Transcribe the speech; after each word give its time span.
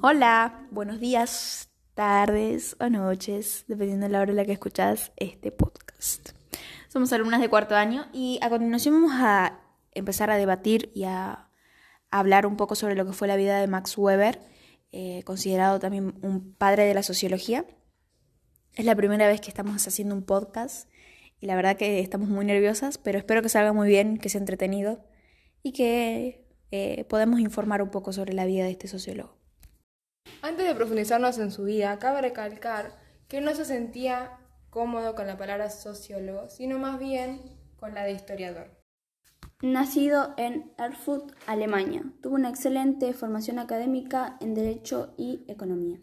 Hola, 0.00 0.64
buenos 0.70 1.00
días, 1.00 1.70
tardes 1.94 2.76
o 2.78 2.88
noches, 2.88 3.64
dependiendo 3.66 4.06
de 4.06 4.12
la 4.12 4.20
hora 4.20 4.30
en 4.30 4.36
la 4.36 4.44
que 4.44 4.52
escuchas 4.52 5.10
este 5.16 5.50
podcast. 5.50 6.28
Somos 6.86 7.12
alumnas 7.12 7.40
de 7.40 7.48
cuarto 7.48 7.74
año 7.74 8.06
y 8.12 8.38
a 8.40 8.48
continuación 8.48 8.94
vamos 8.94 9.16
a 9.16 9.58
empezar 9.90 10.30
a 10.30 10.36
debatir 10.36 10.92
y 10.94 11.02
a 11.02 11.50
hablar 12.12 12.46
un 12.46 12.56
poco 12.56 12.76
sobre 12.76 12.94
lo 12.94 13.06
que 13.06 13.12
fue 13.12 13.26
la 13.26 13.34
vida 13.34 13.58
de 13.58 13.66
Max 13.66 13.98
Weber, 13.98 14.38
eh, 14.92 15.24
considerado 15.24 15.80
también 15.80 16.14
un 16.22 16.54
padre 16.54 16.84
de 16.84 16.94
la 16.94 17.02
sociología. 17.02 17.64
Es 18.76 18.84
la 18.84 18.94
primera 18.94 19.26
vez 19.26 19.40
que 19.40 19.48
estamos 19.48 19.84
haciendo 19.84 20.14
un 20.14 20.22
podcast 20.22 20.88
y 21.40 21.46
la 21.46 21.56
verdad 21.56 21.76
que 21.76 21.98
estamos 21.98 22.28
muy 22.28 22.44
nerviosas, 22.44 22.98
pero 22.98 23.18
espero 23.18 23.42
que 23.42 23.48
salga 23.48 23.72
muy 23.72 23.88
bien, 23.88 24.18
que 24.18 24.28
sea 24.28 24.38
entretenido 24.38 25.04
y 25.64 25.72
que 25.72 26.46
eh, 26.70 27.04
podamos 27.08 27.40
informar 27.40 27.82
un 27.82 27.90
poco 27.90 28.12
sobre 28.12 28.32
la 28.32 28.44
vida 28.44 28.62
de 28.62 28.70
este 28.70 28.86
sociólogo. 28.86 29.37
Antes 30.40 30.66
de 30.66 30.74
profundizarnos 30.74 31.38
en 31.38 31.50
su 31.50 31.64
vida, 31.64 31.98
cabe 31.98 32.22
recalcar 32.22 32.96
que 33.26 33.40
no 33.40 33.54
se 33.54 33.64
sentía 33.64 34.38
cómodo 34.70 35.14
con 35.14 35.26
la 35.26 35.36
palabra 35.36 35.68
sociólogo, 35.68 36.48
sino 36.48 36.78
más 36.78 36.98
bien 36.98 37.40
con 37.76 37.94
la 37.94 38.04
de 38.04 38.12
historiador. 38.12 38.70
Nacido 39.60 40.34
en 40.36 40.72
Erfurt, 40.78 41.32
Alemania, 41.46 42.04
tuvo 42.22 42.36
una 42.36 42.48
excelente 42.48 43.12
formación 43.12 43.58
académica 43.58 44.36
en 44.40 44.54
Derecho 44.54 45.14
y 45.18 45.44
Economía. 45.48 45.98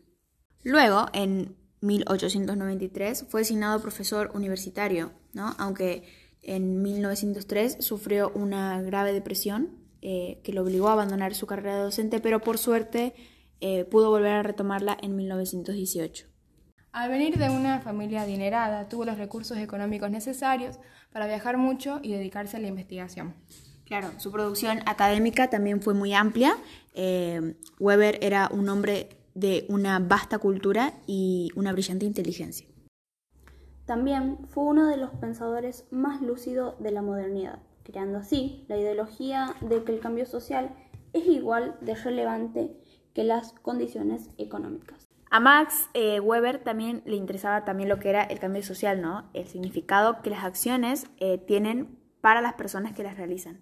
Luego, 0.63 1.05
en 1.13 1.55
1893, 1.79 3.27
fue 3.29 3.41
designado 3.41 3.81
profesor 3.81 4.31
universitario, 4.33 5.13
¿no? 5.31 5.55
aunque 5.57 6.03
en 6.41 6.81
1903 6.81 7.77
sufrió 7.79 8.31
una 8.35 8.81
grave 8.81 9.13
depresión 9.13 9.69
eh, 10.01 10.41
que 10.43 10.51
lo 10.51 10.63
obligó 10.63 10.89
a 10.89 10.93
abandonar 10.93 11.33
su 11.33 11.47
carrera 11.47 11.77
docente, 11.77 12.19
pero 12.19 12.41
por 12.41 12.57
suerte 12.57 13.15
eh, 13.61 13.85
pudo 13.85 14.09
volver 14.09 14.33
a 14.33 14.43
retomarla 14.43 14.97
en 15.01 15.15
1918. 15.15 16.27
Al 16.91 17.09
venir 17.09 17.37
de 17.37 17.49
una 17.49 17.79
familia 17.81 18.21
adinerada, 18.21 18.87
tuvo 18.87 19.05
los 19.05 19.17
recursos 19.17 19.57
económicos 19.57 20.09
necesarios 20.09 20.79
para 21.11 21.27
viajar 21.27 21.57
mucho 21.57 21.99
y 22.01 22.13
dedicarse 22.13 22.57
a 22.57 22.59
la 22.59 22.67
investigación. 22.67 23.35
Claro, 23.85 24.11
su 24.17 24.31
producción 24.31 24.79
académica 24.85 25.49
también 25.49 25.81
fue 25.81 25.93
muy 25.93 26.13
amplia. 26.13 26.57
Eh, 26.93 27.55
Weber 27.79 28.17
era 28.21 28.49
un 28.51 28.69
hombre 28.69 29.09
de 29.33 29.65
una 29.69 29.99
vasta 29.99 30.39
cultura 30.39 30.93
y 31.05 31.49
una 31.55 31.73
brillante 31.73 32.05
inteligencia. 32.05 32.67
También 33.85 34.39
fue 34.47 34.63
uno 34.63 34.87
de 34.87 34.97
los 34.97 35.11
pensadores 35.11 35.85
más 35.91 36.21
lúcidos 36.21 36.81
de 36.81 36.91
la 36.91 37.01
modernidad 37.01 37.59
creando 37.85 38.17
así 38.17 38.65
la 38.67 38.77
ideología 38.77 39.55
de 39.61 39.83
que 39.83 39.93
el 39.93 39.99
cambio 39.99 40.25
social 40.25 40.75
es 41.13 41.25
igual 41.27 41.77
de 41.81 41.95
relevante 41.95 42.75
que 43.15 43.23
las 43.23 43.53
condiciones 43.53 44.29
económicas. 44.37 45.07
A 45.31 45.39
Max 45.39 45.89
eh, 45.95 46.19
Weber 46.19 46.63
también 46.63 47.01
le 47.05 47.15
interesaba 47.15 47.65
también 47.65 47.89
lo 47.89 47.97
que 47.97 48.09
era 48.09 48.23
el 48.23 48.37
cambio 48.39 48.61
social, 48.61 49.01
¿no? 49.01 49.27
El 49.33 49.47
significado 49.47 50.21
que 50.21 50.29
las 50.29 50.43
acciones 50.43 51.07
eh, 51.17 51.39
tienen 51.39 51.97
para 52.21 52.41
las 52.41 52.53
personas 52.53 52.93
que 52.93 53.03
las 53.03 53.17
realizan. 53.17 53.59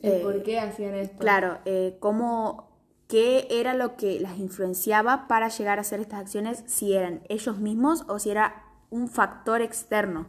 ¿El 0.00 0.22
por 0.22 0.42
qué 0.42 0.60
hacían 0.60 0.94
esto? 0.94 1.16
Claro, 1.16 1.60
cómo, 1.98 2.68
qué 3.08 3.48
era 3.50 3.72
lo 3.72 3.96
que 3.96 4.20
las 4.20 4.38
influenciaba 4.38 5.26
para 5.28 5.48
llegar 5.48 5.78
a 5.78 5.80
hacer 5.80 6.00
estas 6.00 6.20
acciones, 6.20 6.62
si 6.66 6.94
eran 6.94 7.22
ellos 7.30 7.58
mismos 7.58 8.04
o 8.08 8.18
si 8.18 8.30
era 8.30 8.64
un 8.90 9.08
factor 9.08 9.62
externo. 9.62 10.28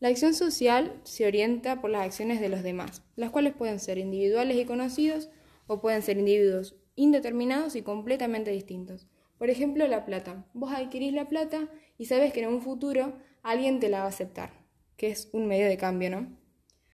La 0.00 0.08
acción 0.08 0.32
social 0.32 0.98
se 1.04 1.26
orienta 1.26 1.80
por 1.80 1.90
las 1.90 2.02
acciones 2.02 2.40
de 2.40 2.48
los 2.48 2.62
demás, 2.62 3.02
las 3.16 3.30
cuales 3.30 3.52
pueden 3.52 3.78
ser 3.78 3.98
individuales 3.98 4.56
y 4.56 4.64
conocidos 4.64 5.28
o 5.66 5.80
pueden 5.80 6.02
ser 6.02 6.18
individuos 6.18 6.77
indeterminados 6.98 7.76
y 7.76 7.82
completamente 7.82 8.50
distintos. 8.50 9.06
Por 9.38 9.50
ejemplo, 9.50 9.86
la 9.86 10.04
plata. 10.04 10.44
Vos 10.52 10.72
adquirís 10.72 11.12
la 11.12 11.28
plata 11.28 11.68
y 11.96 12.06
sabes 12.06 12.32
que 12.32 12.42
en 12.42 12.48
un 12.48 12.60
futuro 12.60 13.16
alguien 13.42 13.78
te 13.78 13.88
la 13.88 14.00
va 14.00 14.06
a 14.06 14.08
aceptar, 14.08 14.50
que 14.96 15.08
es 15.08 15.30
un 15.32 15.46
medio 15.46 15.66
de 15.66 15.78
cambio, 15.78 16.10
¿no? 16.10 16.36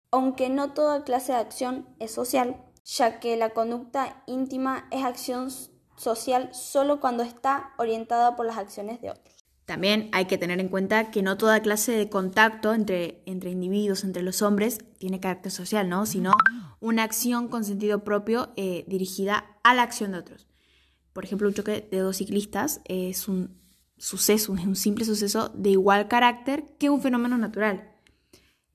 Aunque 0.09 0.49
no 0.49 0.73
toda 0.73 1.03
clase 1.03 1.33
de 1.33 1.37
acción 1.37 1.87
es 1.99 2.11
social, 2.11 2.65
ya 2.83 3.19
que 3.19 3.37
la 3.37 3.51
conducta 3.51 4.23
íntima 4.25 4.87
es 4.91 5.05
acción 5.05 5.49
social 5.95 6.49
solo 6.53 6.99
cuando 6.99 7.21
está 7.21 7.73
orientada 7.77 8.35
por 8.35 8.47
las 8.47 8.57
acciones 8.57 8.99
de 9.01 9.11
otros. 9.11 9.40
También 9.71 10.09
hay 10.11 10.25
que 10.25 10.37
tener 10.37 10.59
en 10.59 10.67
cuenta 10.67 11.11
que 11.11 11.21
no 11.21 11.37
toda 11.37 11.61
clase 11.61 11.93
de 11.93 12.09
contacto 12.09 12.73
entre, 12.73 13.23
entre 13.25 13.51
individuos, 13.51 14.03
entre 14.03 14.21
los 14.21 14.41
hombres, 14.41 14.79
tiene 14.97 15.21
carácter 15.21 15.49
social, 15.49 15.87
¿no? 15.87 16.05
Sino 16.05 16.33
una 16.81 17.03
acción 17.03 17.47
con 17.47 17.63
sentido 17.63 18.03
propio 18.03 18.51
eh, 18.57 18.83
dirigida 18.89 19.45
a 19.63 19.73
la 19.73 19.83
acción 19.83 20.11
de 20.11 20.17
otros. 20.17 20.45
Por 21.13 21.23
ejemplo, 21.23 21.47
un 21.47 21.53
choque 21.53 21.87
de 21.89 21.99
dos 21.99 22.17
ciclistas 22.17 22.81
es 22.83 23.29
un 23.29 23.61
suceso, 23.97 24.53
es 24.57 24.65
un 24.65 24.75
simple 24.75 25.05
suceso 25.05 25.53
de 25.55 25.69
igual 25.69 26.09
carácter 26.09 26.65
que 26.77 26.89
un 26.89 27.01
fenómeno 27.01 27.37
natural. 27.37 27.93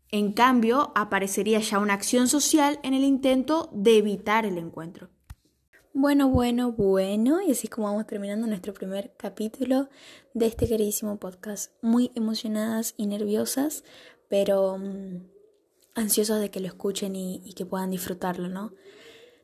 En 0.08 0.32
cambio, 0.32 0.92
aparecería 0.94 1.58
ya 1.60 1.78
una 1.78 1.92
acción 1.92 2.26
social 2.26 2.80
en 2.82 2.94
el 2.94 3.04
intento 3.04 3.68
de 3.74 3.98
evitar 3.98 4.46
el 4.46 4.56
encuentro. 4.56 5.10
Bueno, 5.98 6.28
bueno, 6.28 6.72
bueno, 6.72 7.40
y 7.40 7.52
así 7.52 7.68
como 7.68 7.86
vamos 7.86 8.06
terminando 8.06 8.46
nuestro 8.46 8.74
primer 8.74 9.14
capítulo 9.16 9.88
de 10.34 10.44
este 10.44 10.68
queridísimo 10.68 11.16
podcast. 11.16 11.72
Muy 11.80 12.12
emocionadas 12.14 12.92
y 12.98 13.06
nerviosas, 13.06 13.82
pero 14.28 14.76
mm, 14.76 15.22
ansiosas 15.94 16.42
de 16.42 16.50
que 16.50 16.60
lo 16.60 16.66
escuchen 16.66 17.16
y 17.16 17.54
que 17.54 17.64
puedan 17.64 17.92
disfrutarlo, 17.92 18.48
¿no? 18.50 18.74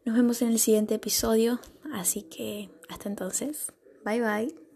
Nos 0.05 0.15
vemos 0.15 0.43
en 0.43 0.49
el 0.49 0.59
siguiente 0.59 0.97
episodio, 0.97 1.59
así 1.95 2.25
que 2.25 2.69
hasta 2.91 3.09
entonces, 3.09 3.73
bye 4.05 4.21
bye. 4.21 4.72